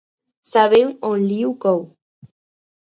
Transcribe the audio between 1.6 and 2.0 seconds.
cou.